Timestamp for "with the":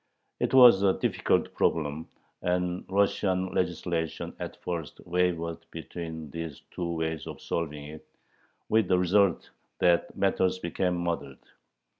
8.67-8.97